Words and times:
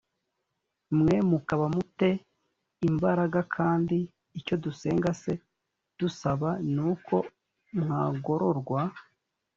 mwe 0.97 1.15
mukaba 1.29 1.65
mu 1.75 1.83
te 1.97 2.09
imbaraga 2.89 3.39
kandi 3.55 3.97
icyo 4.39 4.55
dusenga 4.63 5.09
c 5.21 5.23
dusaba 5.99 6.49
ni 6.73 6.81
uko 6.91 7.15
mwagororwa 7.79 8.81